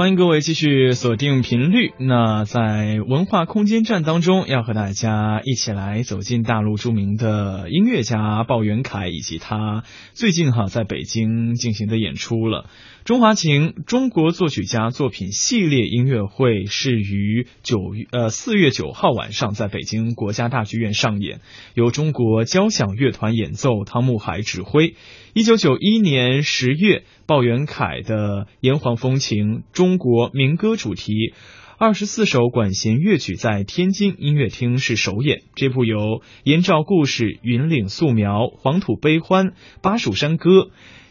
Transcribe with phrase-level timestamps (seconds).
[0.00, 1.92] 欢迎各位继续锁定频率。
[1.98, 9.84] 那在文化空间站当中，要和大家一起来走进大陆著名的音乐家鲍元凯以及他
[10.14, 12.70] 最近哈在北京进行的演出了。
[13.04, 21.40] 中华情中国作曲家作品系列音乐会是于九月呃四月九号晚上在北京国家大剧院上演，
[21.74, 24.94] 由中国交响乐团演奏，汤沐海指挥。
[25.34, 31.32] 一九九一年十月，鲍元凯的《炎黄风情》中国民歌主题
[31.78, 35.42] 二十四首管弦乐曲在天津音乐厅是首演。
[35.54, 35.96] 这部由
[36.42, 39.46] 《燕赵故事》《云岭素描》《黄土悲欢》
[39.80, 40.50] 《巴蜀山歌》。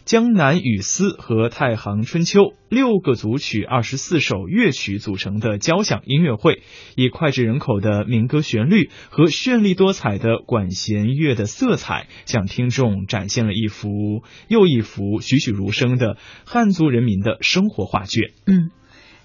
[0.09, 6.63] 江南雨丝和太行春秋六个组曲、二十四首乐曲组成的交响音乐会，
[6.95, 18.31] 以脍炙人口的民歌旋律和绚丽多彩的管弦乐的色彩，向听众展现了一幅又一幅栩栩如生的汉族人民的生活画卷。
[18.47, 18.71] 嗯。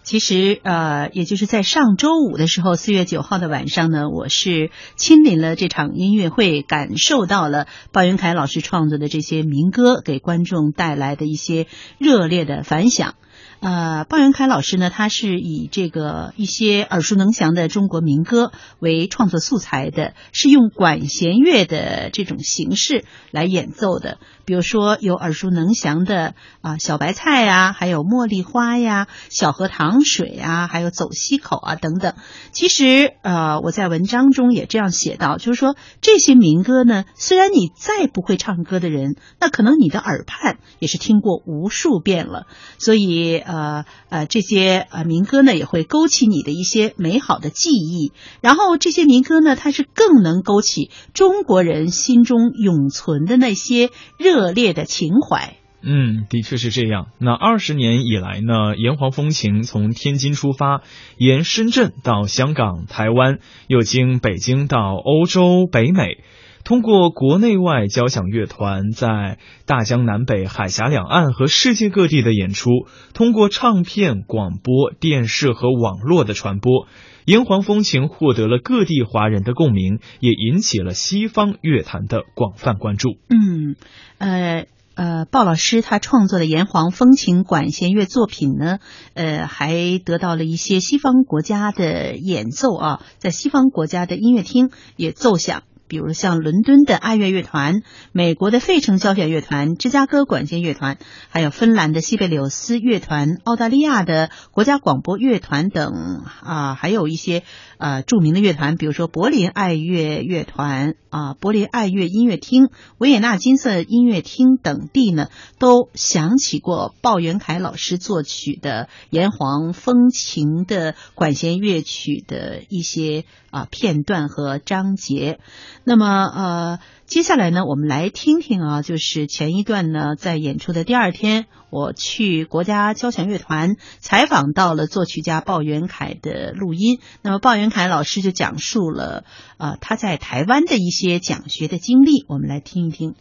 [0.04, 13.14] 其实，呃，也就是在上周五的时候，四月九号的晚上呢，我是亲临了这场音乐会，感受到了鲍元凯老师创作的这些民歌给观众带来的一些热烈的反响。
[13.60, 24.18] 呃，鲍元凯老师呢，他是以这个一些耳熟能详的中国民歌为创作素材的，是用管弦乐的这种形式来演奏的。
[24.44, 32.14] 比如说有耳熟能详的啊小白菜呀，还有茉莉花呀，小河淌水啊，还有走西口啊等等。
[32.52, 42.46] 其实呃，我在文章中也这样写到，就是说这些民歌呢，虽然你再不会唱歌的人，那可能你的耳畔也是听过无数遍了，
[42.78, 43.38] 所以。
[43.38, 48.12] 呃呃，这些呃民歌呢，也会勾起你的一些美好的记忆。
[48.40, 55.54] 然后这些民歌呢，它是更能勾起中国人心中永存的那些热热烈的情怀。
[55.80, 57.08] 嗯，的确是这样。
[57.18, 60.80] 那二十年以来呢，炎黄风情从天津出发，
[61.18, 66.24] 沿深圳到香港、台湾，又经北京到欧洲、北美。
[66.64, 72.70] 通过国内外交响乐团在大江南北、海峡两岸和世界各地的演出，
[73.12, 76.86] 通过唱片、广播电视和网络的传播，
[77.24, 83.16] 《炎黄风情》获得了各地华人的共鸣，也引起了西方乐坛的广泛关注。
[83.28, 83.76] 嗯，
[84.18, 88.78] 呃呃，鲍老师他创作的《炎黄风情》管弦乐作品呢，
[89.14, 95.64] 呃，还得到了一些西方国家的演奏啊，在西方国家的音乐厅也奏响。
[95.86, 107.42] 比如像伦敦的爱乐乐团、美国的费城交响乐团、芝加哥管弦乐团，还有芬兰的西贝柳斯乐团、澳大利亚的国家广播乐团等啊，还有一些
[107.78, 112.68] 呃著名的乐团，比如说柏林爱乐乐团啊、柏林爱乐音乐厅、
[112.98, 125.38] 维也纳金色音乐厅等地呢，都响起过鲍元凯老师作曲的《炎黄风情》的管弦乐曲的一些啊片段和章节。
[125.84, 137.00] 那么，呃，接下来呢，我们来听听啊，就是前一段呢，在演出的第二天，我去国家交响乐团采访到了作曲家鲍元凯的录音。
[137.22, 139.24] 那么，鲍元凯老师就讲述了
[139.58, 143.14] 啊他在台湾的一些讲学的经历，我们来听一听。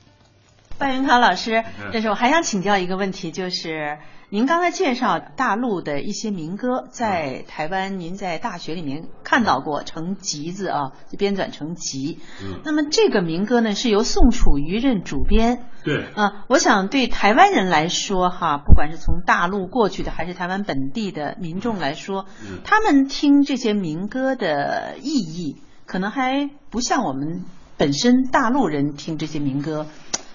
[0.77, 3.97] 鲍元凯老师，这是我还想请教一个问题，就是。
[4.29, 12.17] 您刚才介绍大陆的一些民歌，在台湾您在大学里面看到过成集子啊，就编纂成集。
[12.41, 12.59] 嗯。
[12.65, 15.65] 那么这个民歌呢，是由宋楚瑜任主编。
[15.83, 16.05] 对。
[16.15, 22.25] 啊，我想对台湾人来说哈，不管是从大陆过去的，还是台湾本地的民众来说，
[22.63, 27.45] 他们听这些民歌的意义，可能还不像我们
[27.77, 29.85] 本身大陆人听这些民歌，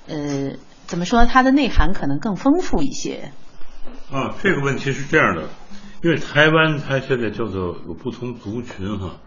[0.08, 3.32] 呃，怎么说，它的内涵可能更丰富一些。
[4.10, 5.48] 啊，这个问题是这样的，
[6.02, 9.20] 因为台湾它现在叫做有不同族群哈，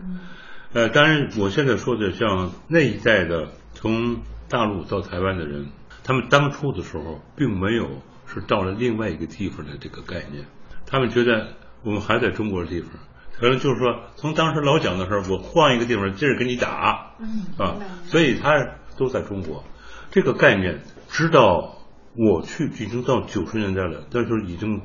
[0.73, 5.67] 呃，当然我现在说的像那一代的从大陆到台湾的人，
[6.03, 7.87] 他们当初的时候并没有
[8.25, 10.45] 是到了另外一个地方的这个概念，
[10.87, 11.49] 他们觉得
[11.83, 12.89] 我们还在中国的地方，
[13.37, 17.13] 可能就是说从当时老蒋的时候，我换一个地方接着跟你打，
[17.57, 17.75] 啊，
[18.05, 18.49] 所以他
[18.97, 19.63] 都在中国，
[20.11, 21.77] 这个概念直到。
[22.13, 24.81] 我去已经到九十年代了，但是已经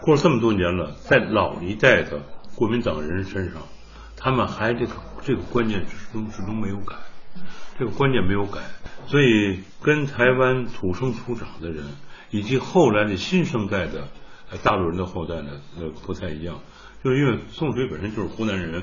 [0.00, 2.22] 过了这么多年了，在老一代的
[2.54, 3.60] 国民党人身上，
[4.16, 4.92] 他们还这个
[5.22, 6.96] 这个观念始终始终没有改，
[7.78, 8.60] 这个观念没有改，
[9.06, 11.84] 所以跟台湾土生土长的人
[12.30, 14.08] 以及后来的新生代的
[14.62, 16.58] 大陆人的后代呢，呃，不太一样，
[17.04, 18.82] 就是因为宋水本身就是湖南人，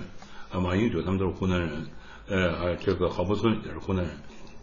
[0.51, 1.87] 啊，马英九他们都是湖南人，
[2.27, 4.13] 呃，这个郝柏村也是湖南人，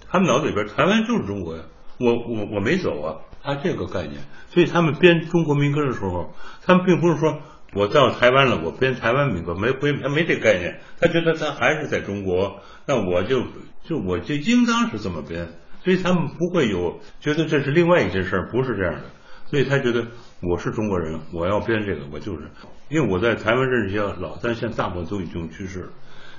[0.09, 1.63] 他们脑子里边台湾就是中国呀。
[1.99, 4.21] 我我我没走啊，他这个概念，
[4.51, 7.39] 所以他们编中国民歌的时候，他们并不是说
[7.73, 13.45] 我到台湾了，我编台湾民歌，没不他没这概念，他觉得他还是在中国，那我就
[13.83, 15.49] 就我就应当是这么编，
[15.83, 19.05] 所以他们不会有觉得这是另外一件事，不是这样的，
[19.47, 20.07] 所以他觉得
[20.43, 22.51] 我是中国人，我要编这个，我就是，
[22.91, 25.89] 因为我在台湾认识一些老，但现在大部分都已经去世了，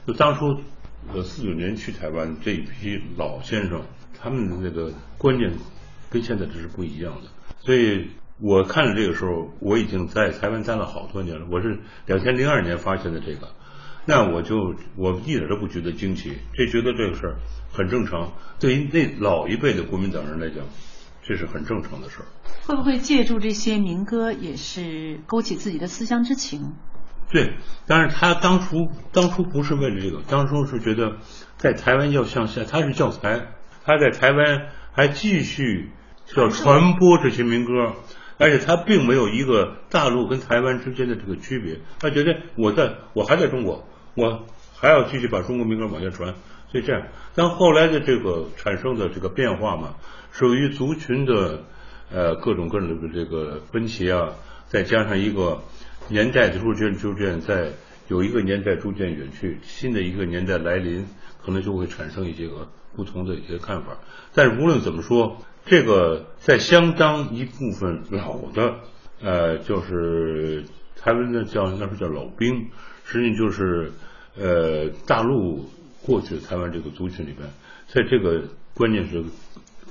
[0.05, 0.45] 就当初
[1.13, 3.81] 呃四九年去台湾这一批老先生，
[4.19, 5.51] 他们的那个观念
[6.09, 8.09] 跟现在这是不一样的，所以。
[8.39, 11.47] 我看了这个时候，我已经在台湾待了好多年了。
[11.49, 13.49] 我是两千零二年发现的这个，
[14.05, 17.39] 那我就我一点都不觉得惊奇，这觉得这个事儿
[17.73, 18.33] 很正常。
[18.59, 20.63] 对于那老一辈的国民党人来讲，
[21.23, 22.25] 这是很正常的事儿。
[22.67, 26.75] 会不会借助这些民歌，也是勾起自己的思乡之情？
[27.29, 27.53] 对，
[27.85, 31.17] 但是他当初当初不是为了这个，当初是觉得
[31.57, 33.47] 在台湾要向下，他是教材，
[33.85, 35.91] 他在台湾还继续
[36.35, 37.93] 要传播这些民歌。
[38.39, 43.83] 而且他并没有一个大陆跟台湾之间的这个区别，他觉得我在我还在中国，
[44.13, 44.45] 我
[44.75, 46.35] 还要继续把中国民歌往下传，
[46.71, 47.01] 所以这样。
[47.33, 49.95] 但后来的这个产生的这个变化嘛，
[50.31, 51.63] 属于族群的
[52.11, 54.29] 呃各种各样的这个分歧啊，
[54.67, 55.63] 再加上一个
[56.09, 57.71] 年代的逐渐逐渐在
[58.07, 61.05] 有一个年代逐渐远去，新的一个年代来临，
[61.43, 63.97] 可能就会产生一些个不同的一些看法。
[64.33, 65.37] 但是无论怎么说。
[65.69, 68.75] 这个在相当一部分老的，
[69.21, 70.63] 呃，就是
[70.95, 72.69] 台湾的叫那时候叫老兵，
[73.03, 73.91] 实际上就是
[74.37, 75.69] 呃大陆
[76.05, 77.49] 过去的台湾这个族群里边，
[77.85, 79.21] 在这个观念是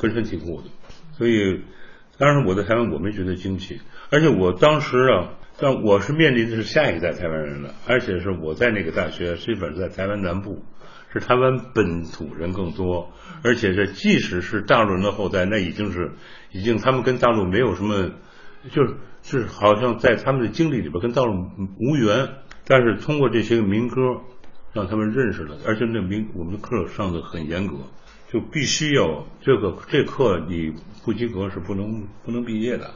[0.00, 0.70] 根深蒂固的。
[1.12, 1.60] 所以
[2.16, 3.78] 当时我在台湾我没觉得惊奇，
[4.08, 10.64] 而且我当时啊，但我是面临的是下一代台湾人了，而且是我在那个大学基本是在台湾南部。
[11.12, 13.10] 是台湾本土人更多，
[13.42, 16.10] 而且这即使是大陆人的后代，那已经是
[16.50, 18.10] 已经他们跟大陆没有什么，
[18.70, 21.32] 就是是好像在他们的经历里边跟大陆
[21.78, 22.28] 无缘。
[22.66, 24.02] 但是通过这些个民歌，
[24.74, 27.76] 让他们认识了，而且那民我们的课上的很严格，
[28.30, 32.90] 就必须要这个这课你不及格是不能不能毕业的。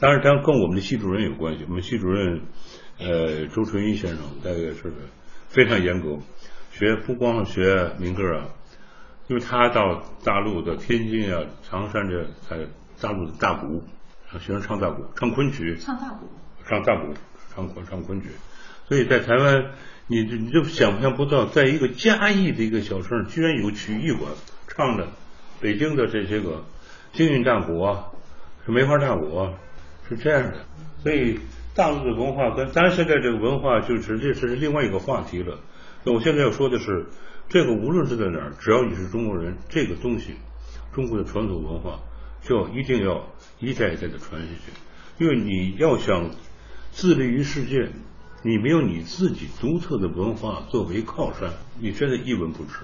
[0.00, 2.42] 当然，当然跟我们的系主任有关系，我们系主任
[2.98, 4.92] 呃周纯一先生大概是
[5.48, 6.18] 非常严格。
[6.70, 8.46] 学不光学民歌啊，
[9.26, 12.68] 因为他到大陆的天津啊、长山这在
[13.00, 13.82] 大陆的大鼓，
[14.30, 16.28] 让学生唱大鼓、唱昆曲，唱大鼓，
[16.64, 17.14] 唱大鼓、
[17.52, 18.28] 唱昆唱昆曲。
[18.86, 19.72] 所以在台湾，
[20.06, 24.32] 你你就想象不到，在一个嘉义的一个小城，居然有曲艺馆
[24.68, 25.08] 唱的
[25.60, 26.64] 北京的这些个
[27.12, 28.06] 京韵大鼓啊，
[28.64, 29.54] 是梅花大鼓啊，
[30.08, 30.64] 是这样的。
[31.02, 31.38] 所以
[31.74, 35.58] 大陆的文化跟当然现在这个文化就是这是另外一个话题了。
[36.04, 37.06] 那我现在要说的是，
[37.48, 40.34] 这个无论是在哪儿，只要你是中国人，这个东西，
[40.92, 42.00] 中国的传统文化，
[42.42, 43.26] 就一定要
[43.60, 44.72] 一代一代的传下去。
[45.18, 46.30] 因为你要想
[46.92, 47.90] 自立于世界，
[48.42, 51.50] 你没有你自己独特的文化作为靠山，
[51.80, 52.80] 你真的一文不值。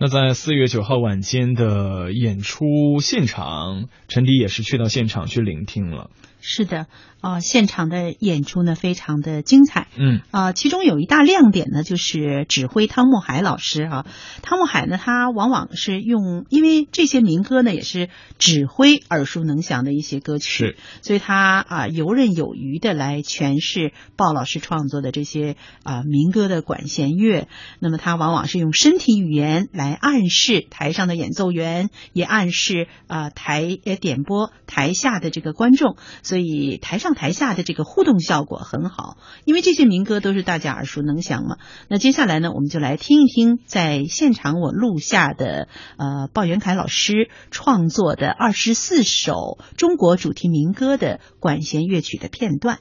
[0.00, 6.10] 那在四月九号晚间的演出现场，陈迪也是去到现场去聆听了。
[6.40, 6.86] 是的，
[7.20, 14.06] 啊，现场的演出呢非常的精彩，嗯，啊，其中有一大亮点呢就是指挥汤沐海老师啊，
[14.42, 18.08] 汤沐海呢他往往是用，因为这些民歌呢也是
[18.38, 27.48] 指挥耳熟能详的一些歌曲，是，所以他啊游刃有余的来诠释鲍老师创作的这些啊民歌的管弦乐，
[27.80, 35.96] 那么他往往是用身体语言来暗示台上的演奏员，也暗示啊台呃点播台下的这个观众。
[36.28, 39.16] 所以台上台下的这个互动效果很好，
[39.46, 41.56] 因为这些民歌都是大家耳熟能详嘛。
[41.88, 52.80] 那接下来呢，我们就来听一听在现场我录下的呃鲍元凯老师创作的二十四首中国主题民歌的管弦乐曲的片段。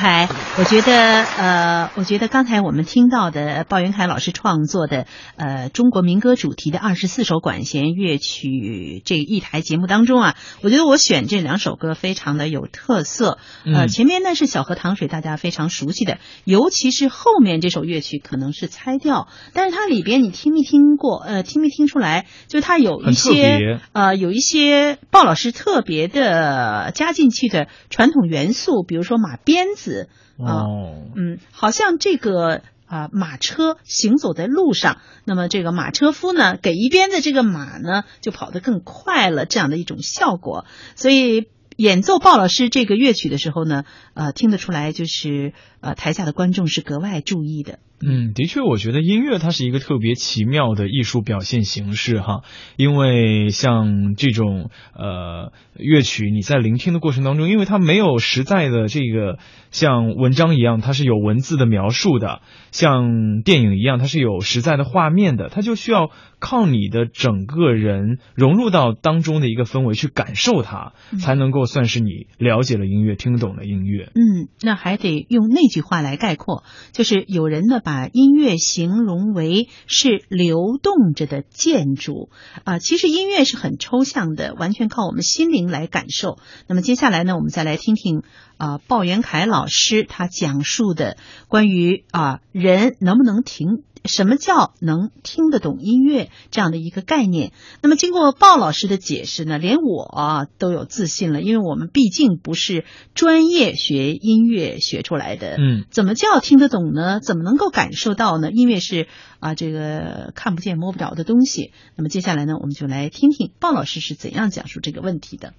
[0.00, 0.26] 寇凯，
[0.58, 0.92] 我觉得
[1.22, 13.38] 呃，我觉得刚才我们听到的鲍元凯老师创作的呃中国民歌主题的二十四首管弦乐曲这一台节目当中啊，我觉得我选这两首歌非常的有特色。
[13.64, 21.20] 呃，嗯前面呢是小河淌水，大家非常熟悉的，尤其是后面这首乐曲可能是猜调，但是它里边你听没听过？
[21.20, 22.26] 呃，听没听出来？
[22.48, 30.10] 就是它有一些呃有一些鲍老师特别的加进去的传统元素，比如说马鞭子
[30.44, 30.64] 啊。
[30.64, 40.64] 哦，嗯，好像这个啊、马车行走在路上，那么这个马车夫呢，给一边的这个马呢就跑得更快了，这样的一种效果。
[40.96, 47.78] 所以演奏鲍老师这个乐曲的时候呢，呃，听得出来就是呃台下的观众是格外注意的。
[48.02, 52.42] 嗯，的确，我觉得音乐它是一个特别奇妙的艺术表现形式哈，
[52.76, 59.38] 因为像这种呃乐曲，你在聆听的过程当中，因为它没有实在的这个
[59.70, 62.40] 像文章一样，它是有文字的描述的，
[62.72, 74.10] 像电影一样，它是有实在的画面的，它就需要靠你的整个人融入到当中的一个氛围去感受它，才能够算是你了解了音乐，听懂了音乐。
[74.14, 82.30] 嗯，那还得用那句话来概括，就是有人呢把把音乐形容为是流动着的建筑
[82.62, 86.38] 啊、其实音乐是很抽象的，完全靠我们心灵来感受。
[86.68, 88.22] 那么接下来呢，我们再来听听
[88.58, 91.16] 啊、鲍元凯老师他讲述的
[91.48, 93.82] 关于啊、人能不能停。
[94.10, 97.52] 什么叫能听得懂音乐这样的一个概念？
[97.80, 105.56] 那么经过鲍老师的解释呢，连我啊都有自信了，因为我们毕竟不是专业学音乐学出来的。
[105.58, 107.20] 嗯，怎么叫听得懂呢？
[107.20, 108.50] 怎么能够感受到呢？
[108.50, 109.06] 音乐是
[109.38, 111.72] 啊，这个看不见摸不着的东西。
[111.94, 115.54] 那么接下来呢，我们就来听听鲍老师是怎样讲述这个问题的。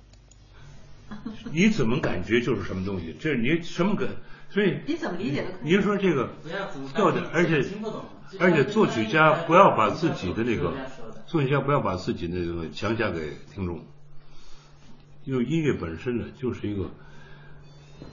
[1.53, 3.15] 你怎么感觉就是什么东西？
[3.19, 4.09] 这是你什么感？
[4.53, 5.47] 所以你怎么理解的？
[5.63, 6.29] 您说这个
[6.93, 7.61] 调的，而且
[8.39, 10.73] 而且作曲家不要把自己的那个
[11.27, 13.81] 作曲家不要把自己的那个强加给听众，
[15.25, 16.89] 因为音乐本身呢就是一个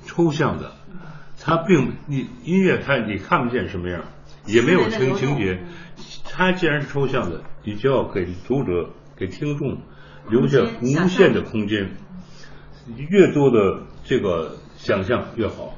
[0.04, 0.72] 抽象的，
[1.40, 4.02] 它并你音乐它你看不见什么样，
[4.46, 5.60] 也没有情情节，
[6.24, 9.78] 它既然是抽象的，你就要给读者给听众
[10.28, 11.96] 留下无限的空间，
[12.96, 15.74] 越多的这个想象越好。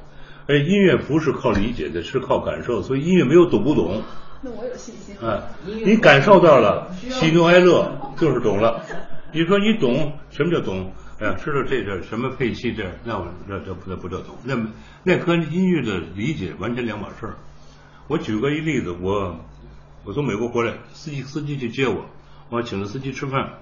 [0.47, 4.01] 而音乐不是靠理解的，是靠感受，所以音乐没有懂不懂。
[4.41, 5.15] 那我有信心。
[5.19, 8.83] 啊，你感受到了喜怒哀乐， 就是懂了。
[9.31, 10.91] 你说你懂什么叫懂？
[11.19, 14.67] 哎呀，知道这这什么配器这，那我那这不这不叫懂，那么
[15.03, 17.35] 那和音乐的理解完全两码事儿。
[18.07, 19.39] 我举个一例子，我
[20.03, 22.05] 我从美国回来，司机司机去接我，
[22.49, 23.53] 我请了司机吃饭，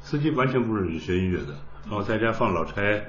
[0.00, 3.04] 司机完全不是学音乐的，然后在家放老柴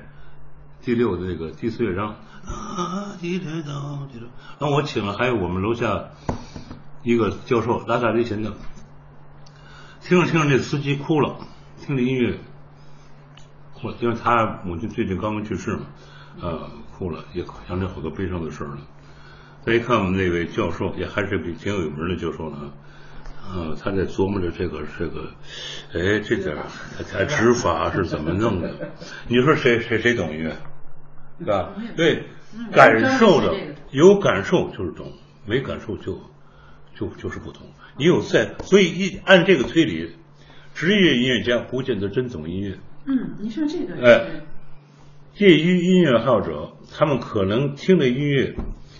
[0.81, 4.25] 第六的那个第四乐章啊，滴答答滴答，
[4.59, 6.09] 然后我请了还有我们楼下
[7.03, 8.53] 一个教授拉大提琴的，
[10.01, 11.35] 听着听着这司机哭了，
[11.79, 12.37] 听着音乐
[13.73, 15.85] 哭了，因为他母亲最近刚刚去世嘛，
[16.41, 18.77] 呃，哭了，也想起好多悲伤的事儿了。
[19.65, 22.71] 再一看我们那位教授，也还是比挺有名的教授呢，
[23.51, 25.31] 呃，他在琢磨着这个这个，
[25.93, 26.65] 哎，这点儿
[26.97, 28.91] 他他指法是怎么弄的？
[29.27, 30.55] 你说谁谁谁懂音乐？
[31.39, 31.71] 是吧？
[31.95, 32.25] 对，
[32.71, 33.55] 感受的
[33.89, 35.11] 有感受就是懂，
[35.45, 36.19] 没感受就
[36.95, 37.67] 就就是不同。
[37.97, 40.09] 你有在，所以一按这个推理，
[40.73, 42.77] 职业音乐家不见得真懂音乐。
[43.05, 44.41] 嗯，你说这个哎，
[45.37, 48.55] 业余音乐爱好者，他们可能听的音乐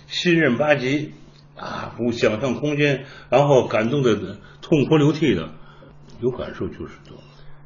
[0.06, 1.12] 信任八级
[1.56, 5.50] 啊，不想象空间，然后感动的痛哭流涕的，
[6.20, 7.16] 有感受就是懂。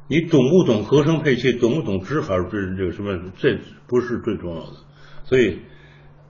[0.09, 4.73] 你懂不懂和声配器，懂不懂指法，这这个什么，这不是最重要的。
[5.25, 5.59] 所以，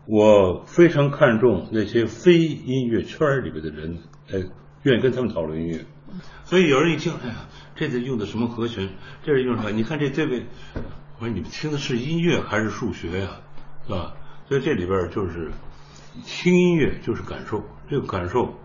[0.08, 4.00] 我非常看重那些非音乐圈里边的人，
[4.32, 4.42] 哎，
[4.84, 5.86] 愿意跟他们讨论音乐。
[6.46, 7.36] 所以有人一听，哎呀，
[7.76, 8.90] 这得用的什么和弦？
[9.22, 9.72] 这是用什么？
[9.72, 10.46] 你看这这位，
[11.20, 13.42] 我说你们听的是音乐还是数学呀、
[13.86, 14.14] 是吧？
[14.48, 15.52] 所以这里边就是
[16.24, 18.58] 听音乐就是感受，这个感受。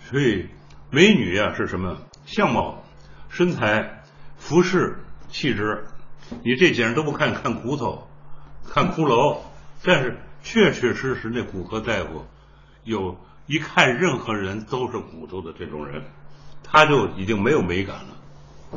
[0.00, 0.46] 所以
[0.90, 1.96] 美女呀、是什么？
[2.26, 2.84] 相貌、
[3.30, 4.04] 身材、
[4.36, 5.84] 服饰、气质，
[6.44, 8.06] 你这几样都不看，看骨头，
[8.68, 9.38] 看骷髅。
[9.82, 12.24] 但是确确实实那骨科大夫
[12.84, 16.02] 有一看任何人都是骨头的这种人，
[16.64, 18.18] 他就已经没有美感了。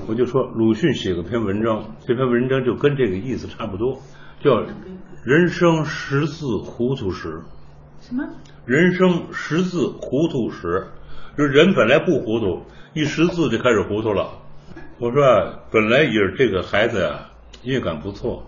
[0.07, 4.01] 我就说鲁迅写过篇文章，这篇文章就跟这个意思差不多，
[4.43, 4.51] 叫
[5.23, 7.29] 《人生十字糊涂时》。
[8.01, 8.23] 什么？
[8.65, 10.87] 人生十字糊涂时，
[11.37, 14.41] 就人本来不糊涂，一识字就开始糊涂了。
[14.99, 17.31] 我说啊，本来也是这个孩子呀、
[17.63, 18.45] 音乐感不错，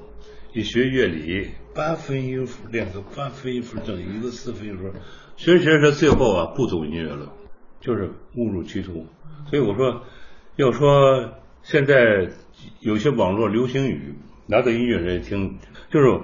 [0.54, 4.92] 一学乐理，八分音符，两个八分音符等于一个四分音符，
[5.36, 7.32] 学学着最后啊不走音乐了，
[7.80, 9.06] 就是误入歧途。
[9.48, 10.02] 所以我说，
[10.56, 12.30] 要说现在
[12.80, 14.16] 有些网络流行语
[14.48, 15.60] 拿到音乐人听，
[15.92, 16.20] 就是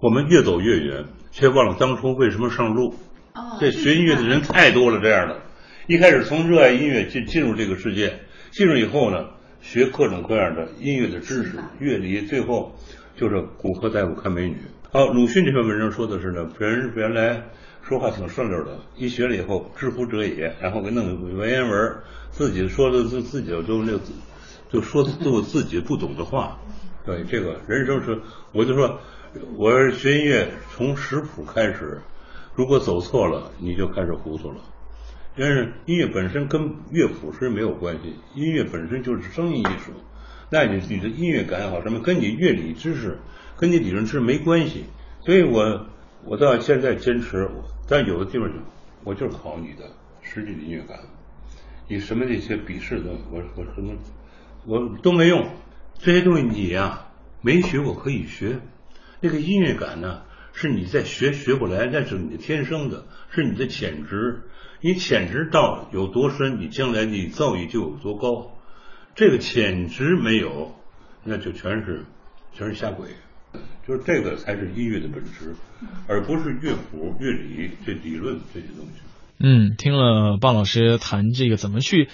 [0.00, 2.92] 我们越走越远，却忘了当初为什么上路。
[3.34, 5.40] 哦这学音乐的人太多了，这样的，
[5.86, 8.18] 一开始从热爱音乐进进入这个世界，
[8.50, 9.28] 进入以后呢，
[9.60, 12.74] 学各种各样的音乐的知识、乐理，最后
[13.20, 14.56] 就是古惑大夫看美女。
[14.90, 17.50] 好，鲁迅这篇文章说的是呢，别人原来
[17.82, 21.98] 说话挺顺溜的，一学了以后知乎者也，然后给弄个文言文，
[22.30, 24.00] 自己说的自自己都那个
[24.70, 26.58] 就说的都自己不懂的话。
[27.04, 28.18] 对，这个人生是，
[28.54, 28.98] 我就说，
[29.58, 32.00] 我要是学音乐从识谱开始，
[32.54, 34.62] 如果走错了，你就开始糊涂了。
[35.36, 39.92] 但是音乐本身跟乐谱是没有关系，音乐本身就是声音艺术。
[40.50, 43.18] 那你你的音乐感也好，什么跟你乐理知识、
[43.56, 44.84] 跟你理论知识没关系。
[45.24, 45.86] 所以我
[46.24, 47.48] 我到现在坚持，
[47.88, 48.54] 但有的地方就
[49.04, 49.88] 我就是考你的
[50.22, 50.98] 实际的音乐感。
[51.88, 53.94] 你什么那些笔试的，我我什么
[54.66, 55.46] 我都没用。
[55.98, 57.06] 这些东西你呀、
[57.42, 58.60] 没学过可以学。
[59.20, 64.42] 那个音乐感呢，是你在学学不来，那是你的天生的，是你的潜质。
[64.80, 68.56] 你潜质到有多深，你将来你造诣就有多高。
[69.14, 70.74] 这个潜质没有，
[71.24, 72.04] 那就全是
[72.52, 73.08] 全是瞎鬼。
[73.86, 75.56] 就是这个才是音乐的本质，
[76.06, 79.00] 而不是乐谱、乐理这理论这些东西。
[79.40, 82.08] 嗯，听了鲍老师谈这个怎么去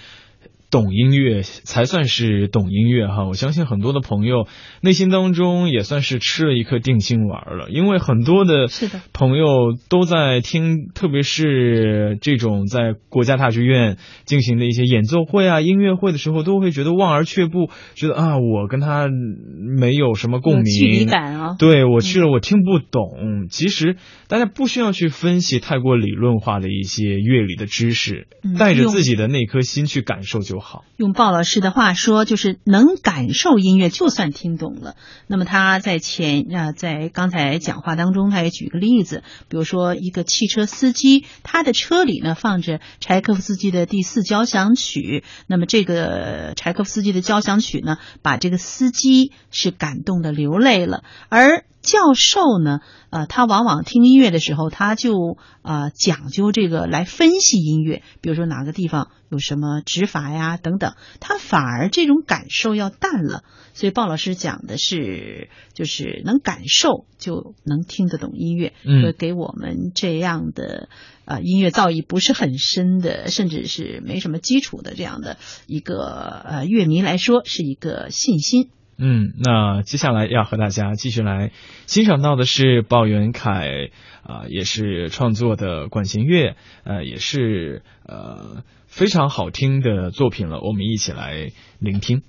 [0.71, 4.47] 懂音乐才算是懂音乐哈，我相信很多的朋友
[4.81, 8.67] 内心当中也算是吃了一颗定心丸了，因为很多的
[9.13, 9.47] 朋友
[9.89, 19.09] 都在听，特别是这种在国家大剧院进行的一些演奏会啊、音乐会的时候，都会觉得望而却步，觉得啊，我跟他
[19.79, 21.57] 没有什么共鸣，有距离感啊。
[21.59, 23.47] 对我去了，我听不懂。
[23.49, 23.97] 其实
[24.29, 30.85] 大家不需要去分析太过理论化的一些乐理的知识，嗯带着自己的那颗心去感受就好。
[30.97, 34.97] 用鲍老师的话说，就是能感受音乐，就算听懂了。
[35.27, 45.25] 那么他在前啊，在刚才讲话当中，他也举个例子，比如说一个汽车司机，他的车里呢放着柴可夫斯基的第四交响曲。
[45.47, 63.45] 那么这个柴可夫斯基的交响曲呢，把这个司机是感动的流泪了，而教授呢，呃，他往往听音乐的时候，他就呃讲究这个来分析音乐，比如说哪个地方有什么指法呀等等，他反而这种感受要淡了。
[63.73, 70.89] 所以鲍老师讲的是，就是能感受就能听得懂音乐，嗯会给我们这样的
[71.25, 78.71] 呃音乐造诣不是很深的，甚至是没什么基础的这样的一个呃乐迷来说，是一个信心。
[78.99, 81.53] 嗯，那接下来要和大家继续来
[81.87, 83.91] 欣赏到的是鲍元凯
[84.23, 90.61] 啊、也是创作的管弦乐，呃，也是呃非常好听的作品了。
[90.61, 92.23] 我们一起来聆听。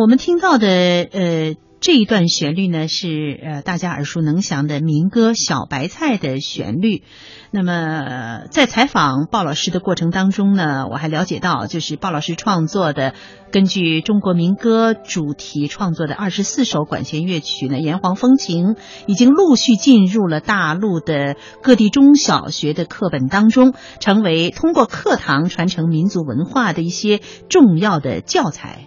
[0.00, 7.02] 我们听到的呃这一段旋律呢，是呃大家耳熟能详的民歌《小白菜》的旋律。
[7.50, 13.14] 那么在采访鲍老师的过程当中呢，我还了解到，就是鲍老师创作的
[13.50, 18.74] 根据中国民歌主题创作的二十四首管弦乐曲呢，《炎黄风情》
[19.06, 28.86] 已经陆续进入了大陆的各地中小学的课本当中，成为通过课堂传承民族文化的一些重要的教材。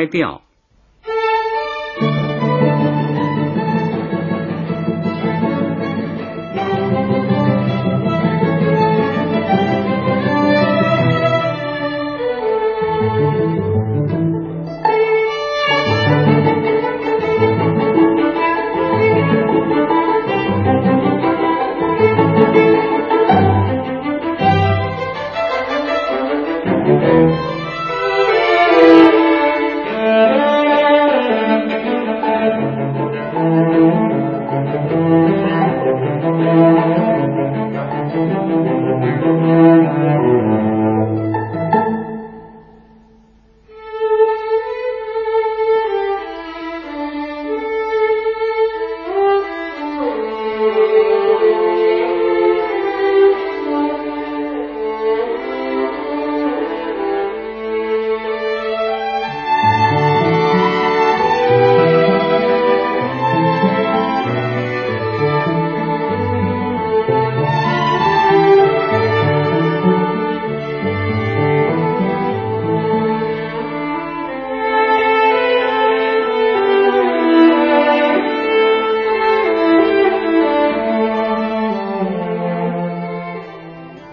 [0.00, 0.40] 开调。